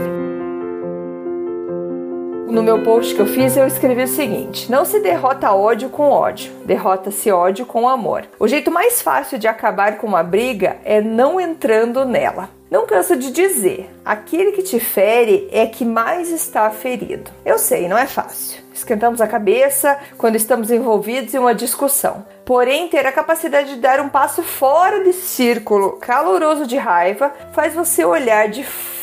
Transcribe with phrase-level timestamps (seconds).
[2.48, 6.10] No meu post que eu fiz, eu escrevi o seguinte: Não se derrota ódio com
[6.10, 8.24] ódio, derrota-se ódio com amor.
[8.38, 12.48] O jeito mais fácil de acabar com uma briga é não entrando nela.
[12.70, 17.30] Não canso de dizer, aquele que te fere é que mais está ferido.
[17.44, 18.60] Eu sei, não é fácil.
[18.72, 22.24] Esquentamos a cabeça quando estamos envolvidos em uma discussão.
[22.44, 27.74] Porém, ter a capacidade de dar um passo fora desse círculo caloroso de raiva faz
[27.74, 28.95] você olhar de fora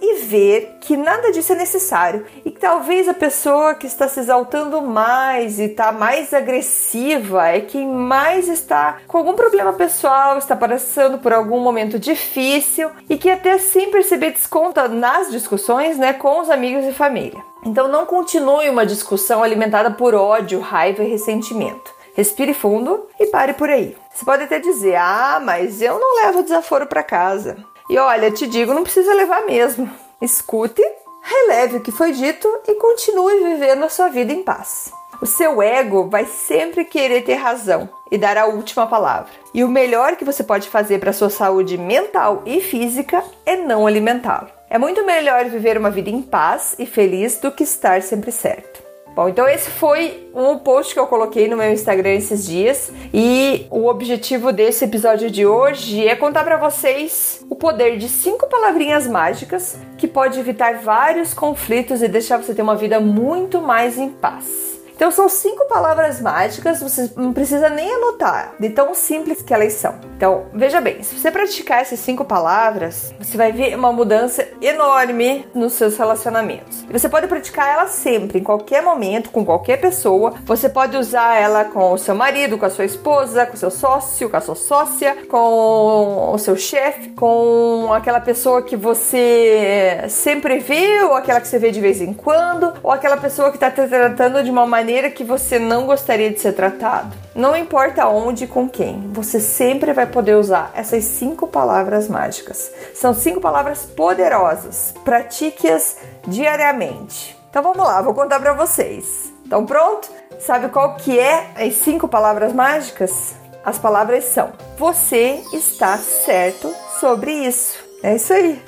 [0.00, 4.20] e ver que nada disso é necessário e que talvez a pessoa que está se
[4.20, 10.56] exaltando mais e está mais agressiva é quem mais está com algum problema pessoal, está
[10.56, 16.40] passando por algum momento difícil e que até sem perceber desconta nas discussões, né, com
[16.40, 17.40] os amigos e família.
[17.64, 22.00] Então não continue uma discussão alimentada por ódio, raiva e ressentimento.
[22.14, 23.96] Respire fundo e pare por aí.
[24.12, 27.56] Você pode até dizer: "Ah, mas eu não levo desaforo para casa".
[27.90, 29.90] E olha, te digo, não precisa levar mesmo.
[30.22, 30.80] Escute,
[31.20, 34.92] releve o que foi dito e continue vivendo a sua vida em paz.
[35.20, 39.32] O seu ego vai sempre querer ter razão e dar a última palavra.
[39.52, 43.88] E o melhor que você pode fazer para sua saúde mental e física é não
[43.88, 44.48] alimentá-lo.
[44.70, 48.69] É muito melhor viver uma vida em paz e feliz do que estar sempre certo.
[49.14, 53.66] Bom, então esse foi um post que eu coloquei no meu Instagram esses dias e
[53.68, 59.06] o objetivo desse episódio de hoje é contar para vocês o poder de cinco palavrinhas
[59.08, 64.08] mágicas que pode evitar vários conflitos e deixar você ter uma vida muito mais em
[64.08, 64.69] paz.
[65.00, 69.72] Então são cinco palavras mágicas, você não precisa nem anotar, de tão simples que elas
[69.72, 69.94] são.
[70.14, 75.48] Então, veja bem, se você praticar essas cinco palavras, você vai ver uma mudança enorme
[75.54, 76.82] nos seus relacionamentos.
[76.82, 80.34] E você pode praticar ela sempre, em qualquer momento, com qualquer pessoa.
[80.44, 83.70] Você pode usar ela com o seu marido, com a sua esposa, com o seu
[83.70, 90.58] sócio, com a sua sócia, com o seu chefe, com aquela pessoa que você sempre
[90.58, 93.70] vê, ou aquela que você vê de vez em quando, ou aquela pessoa que está
[93.70, 97.16] te tratando de uma maneira maneira que você não gostaria de ser tratado.
[97.32, 102.72] Não importa onde e com quem, você sempre vai poder usar essas cinco palavras mágicas.
[102.92, 104.92] São cinco palavras poderosas.
[105.04, 105.96] Pratique-as
[106.26, 107.38] diariamente.
[107.48, 109.32] Então vamos lá, vou contar para vocês.
[109.44, 110.10] Estão pronto?
[110.40, 113.34] Sabe qual que é as cinco palavras mágicas?
[113.64, 117.78] As palavras são: você está certo sobre isso.
[118.02, 118.60] É isso aí.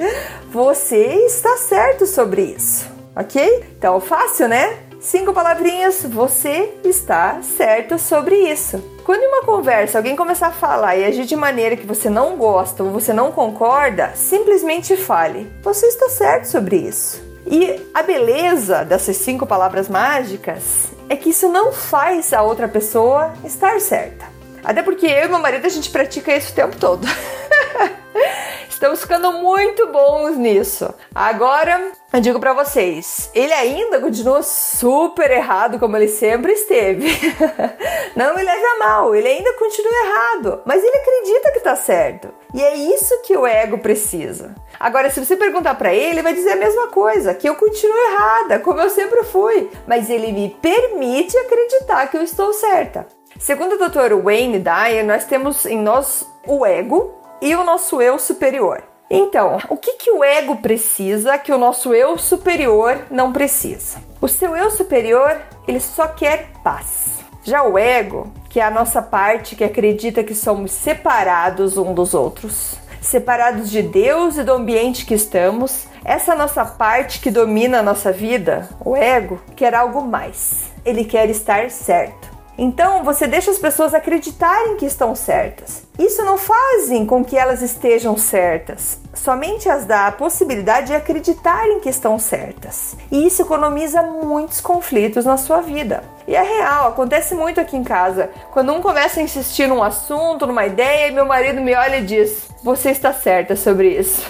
[0.53, 2.89] Você está certo sobre isso.
[3.17, 3.65] Ok?
[3.77, 4.92] Então, fácil, né?
[5.03, 8.79] Cinco palavrinhas, você está certo sobre isso.
[9.05, 12.37] Quando em uma conversa alguém começar a falar e agir de maneira que você não
[12.37, 17.21] gosta ou você não concorda, simplesmente fale: Você está certo sobre isso.
[17.45, 23.33] E a beleza dessas cinco palavras mágicas é que isso não faz a outra pessoa
[23.45, 24.25] estar certa.
[24.63, 27.05] Até porque eu e meu marido a gente pratica isso o tempo todo.
[28.71, 30.95] Estamos ficando muito bons nisso.
[31.13, 37.09] Agora, eu digo para vocês, ele ainda continua super errado como ele sempre esteve.
[38.15, 42.29] Não me leve a mal, ele ainda continua errado, mas ele acredita que tá certo.
[42.53, 44.55] E é isso que o ego precisa.
[44.79, 47.97] Agora, se você perguntar para ele, ele vai dizer a mesma coisa, que eu continuo
[47.97, 53.07] errada, como eu sempre fui, mas ele me permite acreditar que eu estou certa.
[53.39, 54.23] Segundo o Dr.
[54.23, 58.92] Wayne Dyer, nós temos em nós o ego e o nosso eu superior.
[59.15, 63.99] Então, o que, que o ego precisa que o nosso eu superior não precisa?
[64.23, 65.39] O seu eu superior,
[65.69, 67.23] ele só quer paz.
[67.45, 72.15] Já o ego, que é a nossa parte que acredita que somos separados um dos
[72.15, 77.83] outros, separados de Deus e do ambiente que estamos, essa nossa parte que domina a
[77.83, 80.73] nossa vida, o ego, quer algo mais.
[80.87, 82.32] Ele quer estar certo.
[82.63, 85.83] Então você deixa as pessoas acreditarem que estão certas.
[85.99, 91.81] Isso não fazem com que elas estejam certas, somente as dá a possibilidade de acreditarem
[91.81, 92.97] que estão certas.
[93.11, 96.05] E isso economiza muitos conflitos na sua vida.
[96.29, 98.31] E é real, acontece muito aqui em casa.
[98.53, 102.07] Quando um começa a insistir num assunto, numa ideia, e meu marido me olha e
[102.07, 104.25] diz: Você está certa sobre isso.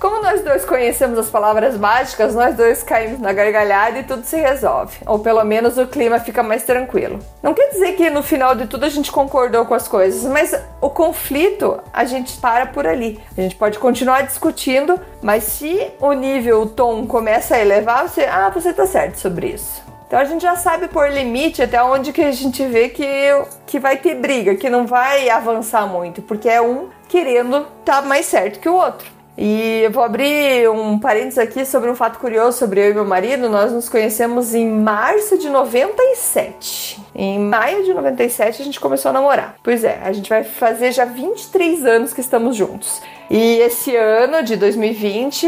[0.00, 4.34] Como nós dois conhecemos as palavras mágicas, nós dois caímos na gargalhada e tudo se
[4.34, 4.96] resolve.
[5.04, 7.18] Ou pelo menos o clima fica mais tranquilo.
[7.42, 10.58] Não quer dizer que no final de tudo a gente concordou com as coisas, mas
[10.80, 13.20] o conflito a gente para por ali.
[13.36, 18.22] A gente pode continuar discutindo, mas se o nível, o tom começa a elevar, você,
[18.22, 19.82] ah, você tá certo sobre isso.
[20.06, 23.04] Então a gente já sabe por limite até onde que a gente vê que,
[23.66, 28.02] que vai ter briga, que não vai avançar muito, porque é um querendo estar tá
[28.02, 29.19] mais certo que o outro.
[29.42, 33.06] E eu vou abrir um parênteses aqui sobre um fato curioso sobre eu e meu
[33.06, 33.48] marido.
[33.48, 37.00] Nós nos conhecemos em março de 97.
[37.14, 39.56] Em maio de 97 a gente começou a namorar.
[39.62, 43.00] Pois é, a gente vai fazer já 23 anos que estamos juntos.
[43.30, 45.46] E esse ano de 2020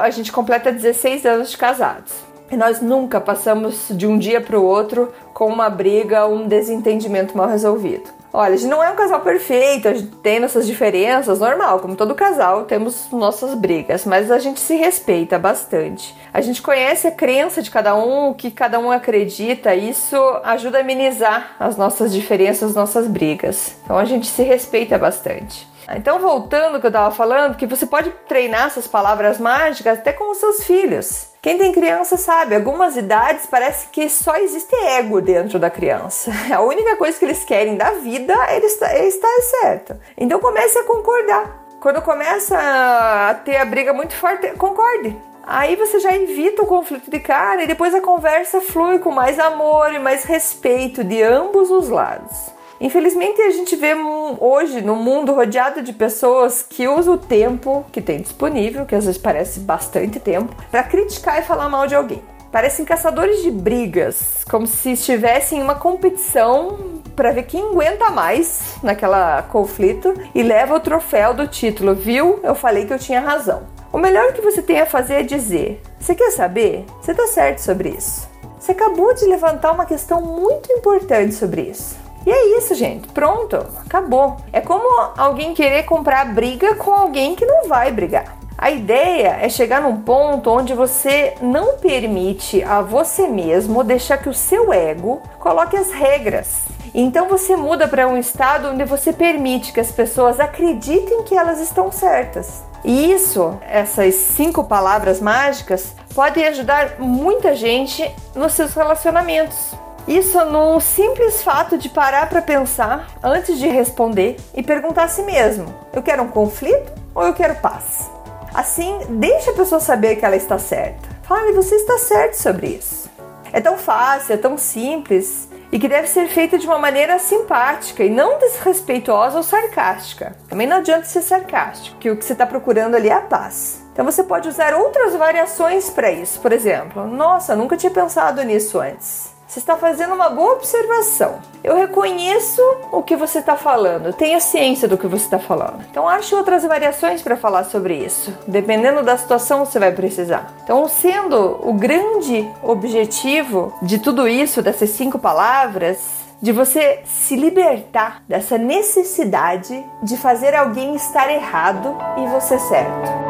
[0.00, 2.14] a gente completa 16 anos de casados.
[2.50, 6.48] E nós nunca passamos de um dia para o outro com uma briga ou um
[6.48, 8.23] desentendimento mal resolvido.
[8.36, 11.94] Olha, a gente não é um casal perfeito, a gente tem nossas diferenças, normal, como
[11.94, 16.12] todo casal, temos nossas brigas, mas a gente se respeita bastante.
[16.32, 20.78] A gente conhece a crença de cada um, o que cada um acredita, isso ajuda
[20.78, 23.76] a amenizar as nossas diferenças, as nossas brigas.
[23.84, 25.68] Então a gente se respeita bastante.
[25.94, 30.12] Então, voltando ao que eu estava falando, que você pode treinar essas palavras mágicas até
[30.12, 31.33] com os seus filhos.
[31.44, 36.32] Quem tem criança sabe, algumas idades parece que só existe ego dentro da criança.
[36.50, 39.94] A única coisa que eles querem da vida é estar, é estar certo.
[40.16, 41.66] Então comece a concordar.
[41.80, 45.14] Quando começa a ter a briga muito forte, concorde.
[45.46, 49.38] Aí você já evita o conflito de cara e depois a conversa flui com mais
[49.38, 52.53] amor e mais respeito de ambos os lados.
[52.84, 53.94] Infelizmente, a gente vê
[54.38, 59.06] hoje no mundo rodeado de pessoas que usam o tempo que tem disponível, que às
[59.06, 62.22] vezes parece bastante tempo, para criticar e falar mal de alguém.
[62.52, 68.74] Parecem caçadores de brigas, como se estivessem em uma competição para ver quem aguenta mais
[68.82, 72.38] naquela conflito e leva o troféu do título, viu?
[72.42, 73.62] Eu falei que eu tinha razão.
[73.90, 76.84] O melhor que você tem a fazer é dizer: Você quer saber?
[77.00, 78.28] Você tá certo sobre isso.
[78.60, 82.03] Você acabou de levantar uma questão muito importante sobre isso.
[82.26, 83.08] E é isso, gente.
[83.08, 84.36] Pronto, acabou.
[84.52, 88.36] É como alguém querer comprar briga com alguém que não vai brigar.
[88.56, 94.28] A ideia é chegar num ponto onde você não permite a você mesmo deixar que
[94.28, 96.62] o seu ego coloque as regras.
[96.94, 101.60] Então você muda para um estado onde você permite que as pessoas acreditem que elas
[101.60, 102.62] estão certas.
[102.84, 109.74] E isso, essas cinco palavras mágicas, podem ajudar muita gente nos seus relacionamentos.
[110.06, 115.22] Isso no simples fato de parar para pensar antes de responder e perguntar a si
[115.22, 118.10] mesmo: eu quero um conflito ou eu quero paz?
[118.52, 121.08] Assim, deixa a pessoa saber que ela está certa.
[121.22, 123.10] Fale, você está certo sobre isso.
[123.52, 128.04] É tão fácil, é tão simples e que deve ser feita de uma maneira simpática
[128.04, 130.36] e não desrespeitosa ou sarcástica.
[130.48, 133.82] Também não adianta ser sarcástico, que o que você está procurando ali é a paz.
[133.92, 136.38] Então você pode usar outras variações para isso.
[136.40, 139.33] Por exemplo, nossa, nunca tinha pensado nisso antes.
[139.54, 141.38] Você está fazendo uma boa observação.
[141.62, 145.84] Eu reconheço o que você está falando, tenho ciência do que você está falando.
[145.88, 148.36] Então ache outras variações para falar sobre isso.
[148.48, 150.52] Dependendo da situação, você vai precisar.
[150.64, 155.98] Então, sendo o grande objetivo de tudo isso, dessas cinco palavras,
[156.42, 163.23] de você se libertar dessa necessidade de fazer alguém estar errado e você certo.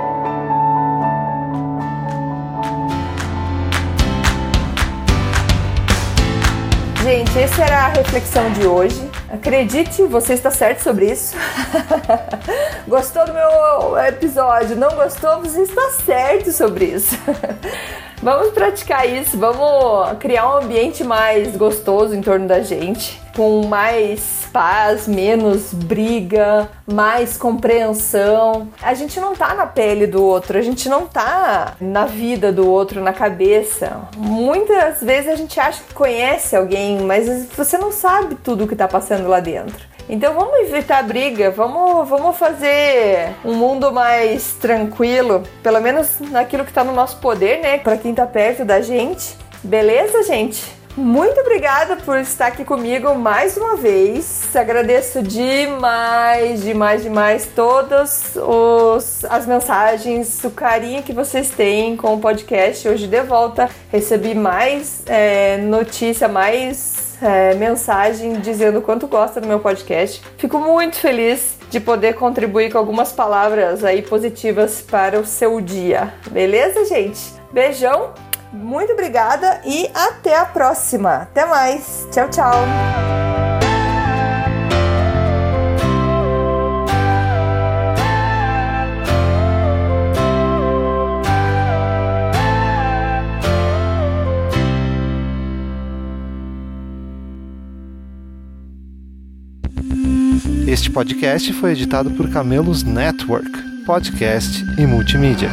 [7.05, 9.11] Gente, essa era a reflexão de hoje.
[9.29, 11.37] Acredite, você está certo sobre isso.
[12.89, 14.75] gostou do meu episódio?
[14.75, 15.43] Não gostou?
[15.43, 17.15] Você está certo sobre isso.
[18.23, 24.47] vamos praticar isso, vamos criar um ambiente mais gostoso em torno da gente, com mais
[24.53, 28.69] paz, menos briga, mais compreensão.
[28.81, 32.71] A gente não tá na pele do outro, a gente não tá na vida do
[32.71, 34.09] outro, na cabeça.
[34.17, 38.77] Muitas vezes a gente acha que conhece alguém, mas você não sabe tudo o que
[38.77, 39.94] tá passando lá dentro.
[40.09, 46.73] Então vamos evitar briga, vamos, vamos fazer um mundo mais tranquilo, pelo menos naquilo que
[46.73, 47.79] tá no nosso poder, né?
[47.79, 49.37] Para quem tá perto da gente.
[49.63, 50.63] Beleza, gente?
[50.97, 54.55] Muito obrigada por estar aqui comigo mais uma vez.
[54.55, 62.21] Agradeço demais, demais, demais todas os, as mensagens, o carinho que vocês têm com o
[62.21, 62.89] podcast.
[62.89, 69.61] Hoje de volta recebi mais é, notícia, mais é, mensagem dizendo quanto gosta do meu
[69.61, 70.23] podcast.
[70.37, 76.13] Fico muito feliz de poder contribuir com algumas palavras aí positivas para o seu dia.
[76.31, 77.21] Beleza, gente?
[77.53, 78.13] Beijão
[78.55, 81.15] muito obrigada e até a próxima.
[81.23, 82.07] Até mais.
[82.13, 83.24] Tchau, tchau.
[100.95, 103.51] Podcast foi editado por Camelos Network,
[103.85, 105.51] podcast e multimídia.